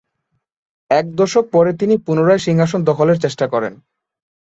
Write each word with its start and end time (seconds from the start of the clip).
এক 0.91 1.05
দশক 1.15 1.45
পরে 1.51 1.71
তিনি 1.73 1.95
পুনরায় 2.05 2.43
সিংহাসন 2.45 2.79
দখলের 2.83 3.17
চেষ্টা 3.19 3.45
করেন। 3.47 3.73